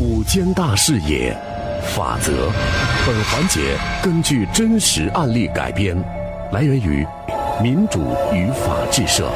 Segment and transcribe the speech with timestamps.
[0.00, 1.32] 五间大视野，
[1.94, 2.50] 法则。
[3.06, 5.96] 本环节根据真实案例改编，
[6.52, 7.06] 来源于
[7.62, 8.00] 民主
[8.32, 9.30] 与法治社。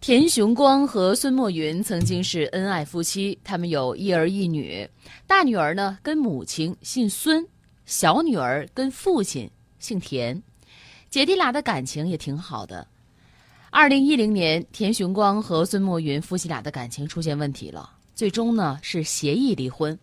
[0.00, 4.88] 田雄光和孙墨云曾经是恩爱夫妻，他们有一儿一女。
[5.26, 7.46] 大女儿呢跟母亲姓孙，
[7.84, 10.42] 小女儿跟父亲姓田，
[11.10, 12.86] 姐弟俩的感情也挺好的。
[13.72, 19.96] 二零一零年，田雄光和孙墨云夫妻俩的感情出现问题了，最终呢是协议离婚，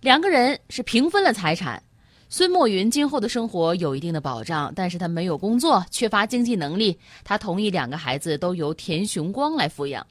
[0.00, 1.82] 两个人是平分了财产。
[2.28, 6.96] 孙墨云今后的生活有一定的保障，但是他没有工作，缺乏经济能力。
[7.24, 10.06] 他同意两个孩子都由田雄光来抚养，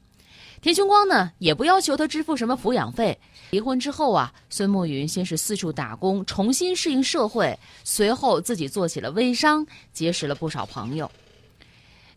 [0.62, 3.18] 田雄光呢也不要求他支付什么抚养费。
[3.52, 11.10] 离婚之后啊，孙墨云先是四处打工，重新适应社会，随后自己做起了微商，结识了不少朋友。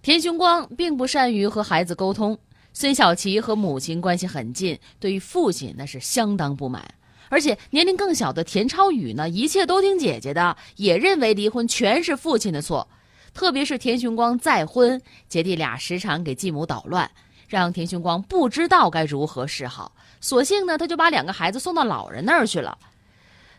[0.00, 2.38] 田雄光并不善于和孩子沟通，
[2.72, 6.94] 孙小琪和母亲关系很近，对于父亲那是相当不满。
[7.28, 12.88] 而且年龄更小的田超宇呢，一切都听姐姐的，也认为离婚全是父亲的错。
[13.34, 17.10] 特别是田雄光再婚，姐弟俩时常给继母捣乱，
[17.48, 19.92] 让田雄光不知道该如何是好。
[20.20, 22.78] 索性呢，他就把两个孩子送到老人那儿去了，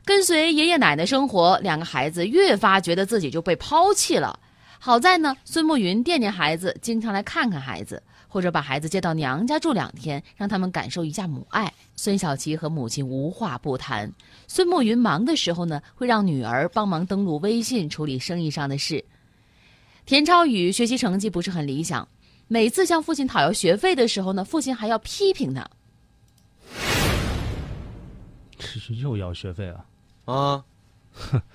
[0.03, 1.59] 跟随爷爷奶奶生活。
[1.59, 4.39] 两个孩子越发觉得自己就被抛弃了。
[4.81, 11.71] 好在呢，孙慕云惦念孩子，经常来看看孩子，或者把孩子接到娘家住两天，让他们感受一下母爱。
[11.97, 14.09] 孙小琪和母亲无话不谈。
[14.47, 19.03] 孙慕云忙的时候呢，会让女儿帮忙登录微信处理生意上的事。
[20.05, 22.07] 田超宇学习成绩不是很理想，
[22.47, 25.69] 每次向父亲讨要学费的时候呢，父亲还要批评他。
[28.57, 29.85] 这是又要学费啊？
[30.23, 30.63] 啊，
[31.11, 31.41] 哼。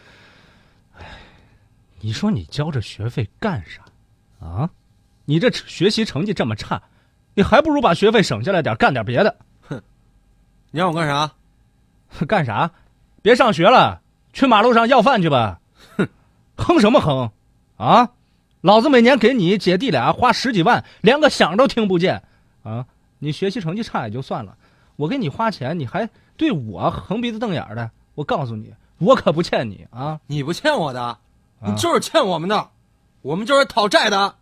[2.04, 3.82] 你说你交这学费干啥？
[4.46, 4.68] 啊，
[5.24, 6.82] 你这学习成绩这么差，
[7.32, 9.34] 你还不如把学费省下来点，干点别的。
[9.62, 9.82] 哼，
[10.70, 11.32] 你让我干啥？
[12.28, 12.70] 干啥？
[13.22, 14.02] 别上学了，
[14.34, 15.58] 去马路上要饭去吧。
[15.96, 16.06] 哼，
[16.58, 17.32] 哼什么哼？
[17.78, 18.10] 啊，
[18.60, 22.22] 老子每年给你姐弟俩花十几万，连个响都听不见。
[22.64, 22.84] 啊，
[23.18, 24.58] 你学习成绩差也就算了，
[24.96, 27.90] 我给你花钱，你还对我横鼻子瞪眼的。
[28.14, 30.20] 我告诉你，我可不欠你啊！
[30.26, 31.16] 你不欠我的。
[31.66, 32.70] 你就是欠我们的，
[33.22, 34.34] 我们就是讨债的。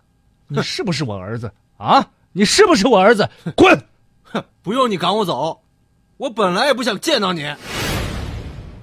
[0.48, 2.10] 你是不是我儿子啊？
[2.32, 3.28] 你是不是我儿子？
[3.54, 3.80] 滚！
[4.22, 5.62] 哼，不用你赶我走，
[6.16, 7.54] 我本来也不想见到你。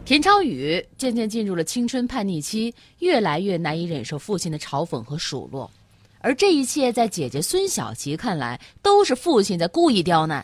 [0.06, 5.70] 田超宇渐渐进入了青春叛逆期，越来越难以忍受父亲的嘲讽和数落，
[6.20, 10.44] 而这一切在姐姐孙小琪看来，都是父亲在故意刁难。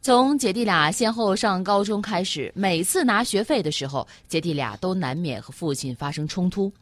[0.00, 6.72] 从姐弟俩先后上高中开始，每次拿学费的时候，姐弟俩都难免和父亲发生冲突。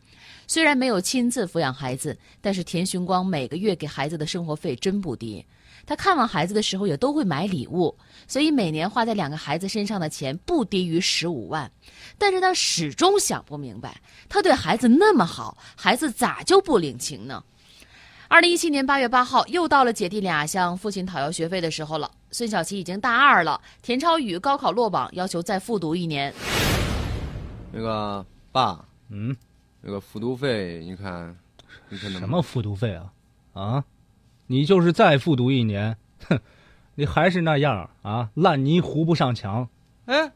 [0.47, 5.45] 虽然没有亲自抚养孩子，但是田雄光每个月给孩子的生活费真不低。
[5.85, 7.97] 他看望孩子的时候也都会买礼物，
[8.27, 11.71] 所以每年花在两个孩子身上的钱不低于十五万。
[12.19, 17.43] 但是他始终想不明白，他对孩子那么好，孩子咋就不领情呢？
[18.29, 22.11] 二零一七年八月八号，又到了姐弟俩向父亲讨要学费的时候了。
[22.33, 26.35] 孙小琪已经大二了，田超宇高考落榜，要求再复读一年。
[27.71, 29.37] 那个爸，嗯。
[29.89, 31.39] 那个复读费，你看，
[31.89, 33.13] 你看什么复读费啊？
[33.53, 33.85] 啊，
[34.49, 35.97] 你就是再复读一年，
[36.29, 36.41] 哼，
[36.97, 39.69] 你还是那样啊，烂泥糊不上墙。
[40.07, 40.33] 哎，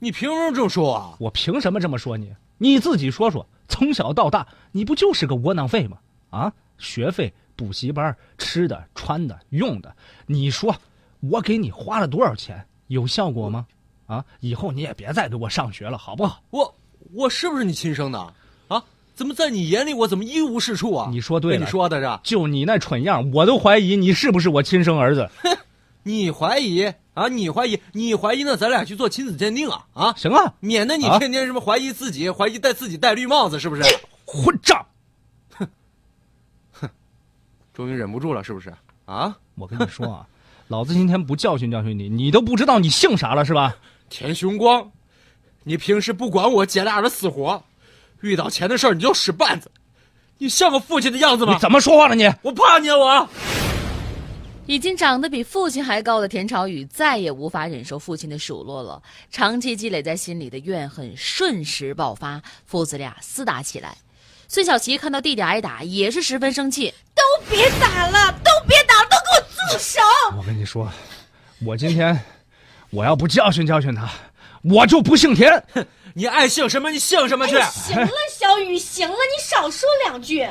[0.00, 1.16] 你凭什么这么说啊？
[1.20, 2.34] 我凭什么这么说你？
[2.58, 5.98] 你自己说说，从小到大，你不就是个窝囊废吗？
[6.30, 9.94] 啊，学费、补习班、吃的、穿的、用的，
[10.26, 10.74] 你说
[11.20, 12.66] 我给你花了多少钱？
[12.88, 13.64] 有效果吗？
[14.06, 16.42] 啊，以后你也别再给我上学了，好不好？
[16.50, 16.74] 我
[17.12, 18.34] 我是不是你亲生的？
[19.14, 21.08] 怎么在你眼里我怎么一无是处啊？
[21.10, 25.28] 你说对了，你说的是，就你那蠢样，我都怀疑你是不是我亲生儿子。
[25.42, 25.56] 哼，
[26.04, 26.84] 你怀疑
[27.14, 27.28] 啊？
[27.28, 27.78] 你怀疑？
[27.92, 28.42] 你怀疑？
[28.42, 29.86] 那咱俩去做亲子鉴定啊？
[29.92, 33.82] 啊，行啊，免得你天天什么怀疑自己，怀疑戴自己戴绿帽子，是不是？
[34.24, 34.84] 混账！
[35.54, 35.68] 哼，
[36.72, 36.88] 哼，
[37.74, 38.72] 终于忍不住了，是不是？
[39.04, 40.26] 啊，我跟你说啊，
[40.68, 43.76] 老子今天不教训教训你，你都不知道你姓啥了是吧？
[44.08, 44.90] 田雄光，
[45.64, 47.62] 你平时不管我姐俩的死活。
[48.22, 49.70] 遇到钱的事儿你就使绊子，
[50.38, 51.52] 你像个父亲的样子吗？
[51.52, 52.14] 你怎么说话呢？
[52.14, 52.96] 你我怕你啊！
[52.96, 53.28] 我
[54.66, 63.96] 已经长得比父亲还高的田朝宇再也无法忍受父亲的数落了，长期积累在心里的怨恨瞬时爆发，父子俩厮打起来。
[64.46, 70.00] 孙小琪看到弟弟挨打，也是十分生气，都别打了，都别打了，都给我住手！
[70.36, 70.88] 我跟你说，
[71.64, 72.18] 我今天
[72.90, 74.08] 我要不教训教训他，
[74.62, 75.62] 我就不姓田。
[76.14, 76.20] 哼。
[76.20, 76.90] 你爱姓什么？
[76.90, 77.54] 你姓什么去？
[77.60, 80.48] 行了，小雨，行了，你少说两句。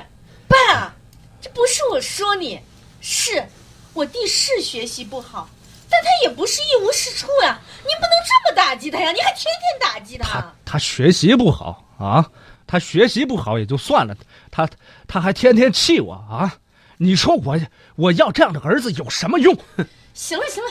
[0.48, 0.94] 爸，
[1.42, 2.60] 这不是我说你，
[3.00, 3.48] 是
[3.94, 5.50] 我弟是学习不好，
[5.90, 7.60] 但他也不是一无是处呀。
[7.86, 10.54] 您不能这么打击他呀，你还天天打击他他。
[10.66, 12.30] 他学习不好啊，
[12.68, 14.16] 他学习不好也就算了，
[14.50, 14.70] 他
[15.08, 16.58] 他还天天气我啊！
[16.98, 17.60] 你说我
[17.96, 19.58] 我要这样的儿子有什么用？
[20.14, 20.70] 行了行了，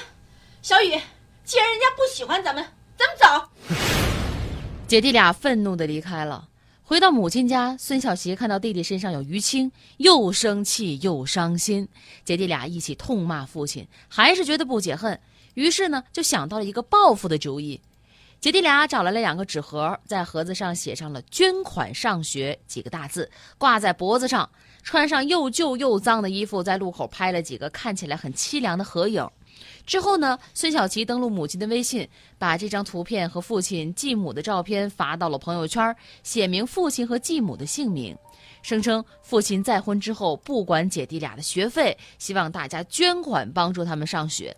[0.63, 1.01] 小雨，
[1.45, 2.65] 既然人家不喜欢咱们，
[2.97, 3.49] 咱们走。
[4.91, 6.49] 姐弟俩愤怒的离开了。
[6.83, 11.87] 回到母亲家，孙小琪看到弟弟身上有淤青，又生气又伤心。
[12.25, 15.21] 姐弟俩一起痛骂父亲，还是觉得不解恨，
[15.55, 17.81] 于是呢，就想到了一个报复的主意。
[18.41, 24.51] 姐弟俩找来了两个纸盒，在盒子上写上了“捐款上学”几个大字，挂在脖子上。
[24.83, 29.29] 穿上又旧又脏的衣服，在路口拍了几个看起来很凄凉的合影。
[29.87, 38.17] 之后呢，孙小琪登录母亲的微信，把这张图片和父亲、继母的照片发到了朋友圈，写明父亲和继母的姓名，
[38.63, 44.57] 声称父亲再婚之后不管姐弟俩的学费，希望大家捐款帮助他们上学。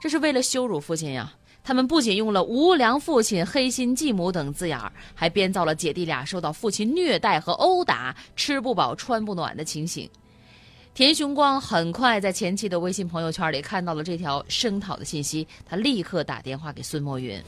[0.00, 1.34] 这是为了羞辱父亲呀！
[1.64, 10.10] 他们不仅用了“无良父亲”“黑心继母”等字眼儿，还编造了姐弟俩受到父亲虐待和殴打、吃不饱穿不暖的情形。
[10.94, 17.42] 田雄光很快在前妻的微信朋友圈里看到了这条声讨的信息，他立刻打电话给孙墨云：“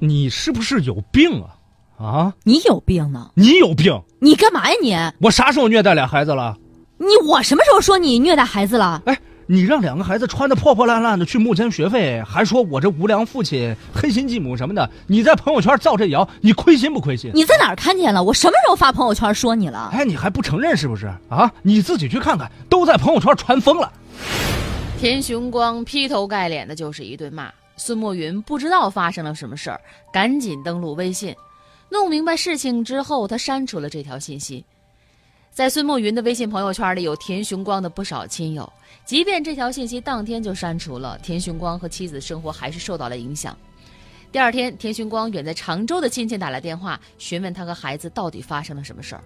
[0.00, 1.58] 你是不是有病啊？
[2.02, 3.30] 啊，你有病呢？
[3.34, 4.02] 你有病？
[4.20, 4.96] 你干嘛呀你？
[5.26, 6.56] 我啥时候虐待俩孩子了？
[6.96, 9.02] 你我什么时候说你虐待孩子了？
[9.04, 17.30] 哎。”你让两个孩子穿的破破烂烂的去募捐学费，还说我这无良父亲、黑心继母什么的，你在朋友圈造这谣，你亏心不亏心？
[17.34, 18.22] 你在哪儿看见了？
[18.22, 19.90] 我什么时候发朋友圈说你了？
[19.92, 21.52] 哎，你还不承认是不是啊？
[21.62, 23.92] 你自己去看看，都在朋友圈传疯了。
[24.98, 29.80] 田雄光劈头盖脸的就是一顿骂，孙墨云不知道发生了什么事儿，
[30.12, 31.34] 赶紧登录微信，
[31.90, 34.64] 弄明白事情之后，他删除了这条信息。
[35.52, 38.72] 在孙梦云的微信朋友圈里，有田雄光的不少亲友。
[39.04, 43.54] 即便这条信息当天就删除了，田雄光和妻子生活还是受到了影响。
[44.32, 49.22] 第二天，田雄光远在常州的亲戚打来电话，询问他和孩子到底发生了什么事儿。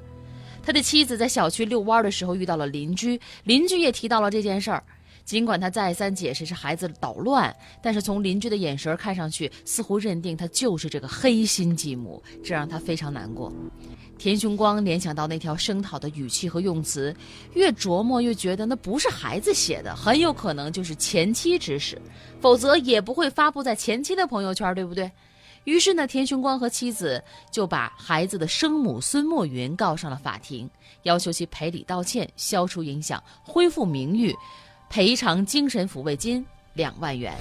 [0.64, 4.82] 他的妻子在小区遛弯的时候遇到了邻居，邻居也提到了这件事儿。
[5.26, 13.52] 尽管他再三解释是孩子捣乱，但是从邻居的眼神看上去，似乎认定他就是这个黑心继母，这让他非常难过。
[14.16, 17.14] 田雄光联想到那条声讨的语气和用词，
[17.54, 22.00] 越琢磨越觉得那不是孩子写的，很有可能就是前妻指使，
[22.40, 25.10] 否则也不会发布在前妻的朋友圈，对不对？
[25.64, 27.20] 于是呢，田雄光和妻子
[27.50, 30.70] 就把孩子的生母孙墨云告上了法庭，
[31.02, 34.32] 要求其赔礼道歉，消除影响，恢复名誉。
[34.88, 36.44] 赔偿精神抚慰金
[36.74, 37.32] 两万元。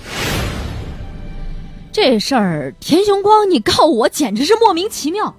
[1.92, 5.34] 这事儿，田雄光，你告我简直是莫名其妙。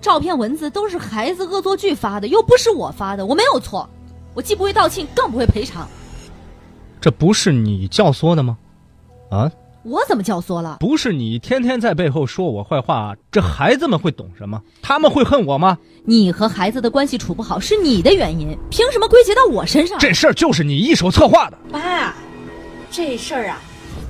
[0.00, 3.88] 照片、文字都是孩子恶作剧发的，又不是我发的，我没有错。
[4.32, 5.88] 我既不会道歉，更不会赔偿。
[7.00, 8.56] 这不是你教唆的吗？
[9.30, 9.50] 啊？
[9.84, 10.78] 我怎么教唆了？
[10.80, 14.60] 不是你天天在背后说我坏话，这孩子们会懂什么？
[14.82, 15.78] 他们会恨我吗？
[16.04, 19.98] 你和孩子的关系处不好是你的原因，凭什么归结到我身上？
[19.98, 22.14] 这事儿就是你一手策划的，爸。
[22.90, 23.60] 这事儿啊，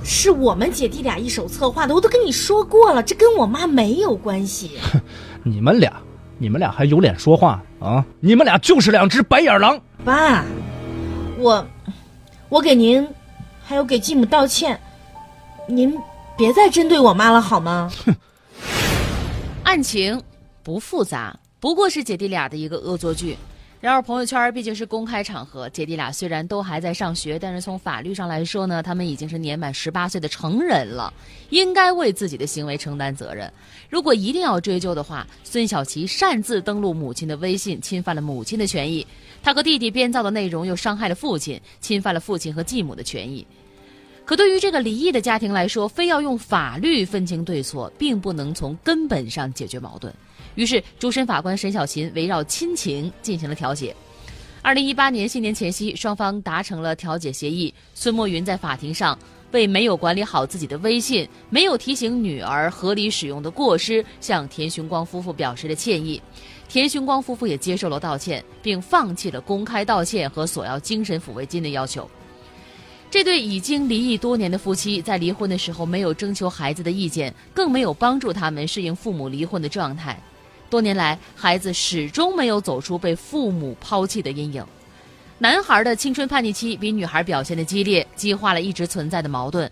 [0.03, 4.71] 是我们姐弟俩一手策划的，我都跟你说过了，这跟我妈没有关系。
[4.81, 4.99] 哼，
[5.43, 5.93] 你们俩，
[6.37, 8.03] 你们俩还有脸说话啊？
[8.19, 9.79] 你们俩就是两只白眼狼。
[10.03, 10.43] 爸，
[11.37, 11.65] 我，
[12.49, 13.07] 我给您，
[13.61, 14.79] 还有给继母道歉。
[15.69, 15.95] 您
[16.35, 17.91] 别再针对我妈了好吗？
[18.03, 18.15] 哼，
[19.63, 20.19] 案情
[20.63, 23.37] 不复杂，不过是姐弟俩的一个恶作剧。
[23.79, 31.13] 然而朋友圈毕竟是公开场合，姐弟俩虽然都还在上学，但是从法律上来说呢，他们已经是年满十八岁的成人了，
[31.49, 33.49] 应该为自己的行为承担责任。
[33.89, 39.05] 如果一定要追究的话，孙小琪擅自登录母亲的微信，侵犯了母亲的权益；
[39.41, 43.47] 他和弟弟编造的内容又伤害了父亲，侵犯了父亲和继母的权益。
[44.29, 50.13] 可对于这个离异的家庭来说，非要用法律分清对错，并不能从根本上解决矛盾。
[50.53, 53.95] 于是，主审法官沈小琴围绕亲情进行了调解。
[54.61, 57.73] 二零一八年新年前夕，双方达成了调解协议。
[57.95, 59.17] 孙墨云在法庭上
[59.49, 66.21] 为没有管理好自己的微信、没有提醒女儿合理使用的过失，向田雄光夫妇表示了歉意。
[66.67, 72.07] 田雄光夫妇也接受了道歉，并放弃了公开道歉和索要精神抚慰金的要求。
[73.11, 80.21] 这对已经离异多年的夫妻，在离婚的时候没有征求孩子的意见，更没有帮助他们适应父母离婚的状态。
[80.69, 84.63] 多年来，孩子始终没有走出被父母抛弃的阴影。
[85.39, 89.69] 男孩的青春叛逆期比女孩表现的激烈，激化了一直存在的矛盾。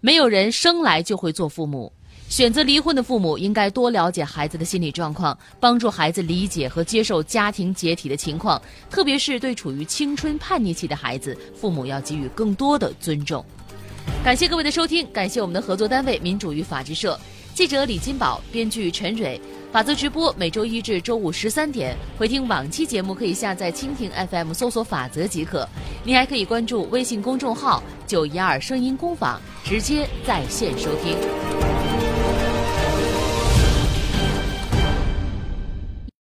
[0.00, 1.92] 没有人生来就会做父母，
[2.28, 8.60] 选择离婚的父母应该多了解孩子的心理状况，帮助孩子理解和接受家庭解体的情况。
[8.90, 13.44] 特别是对处于青春叛逆期的孩子，父母要给予更多的尊重。
[14.24, 17.18] 感谢各位的收听，感谢我们的合作单位民主与法制社，
[17.54, 19.40] 记者李金宝，编剧陈蕊。
[19.72, 25.68] 法则直播每周一至周五十三点，回听往期节目可以下载蜻蜓 FM 搜索“法则”即可。
[26.02, 31.45] 您还可以关注微信公众号“九一二声音工坊”，直接在线收听。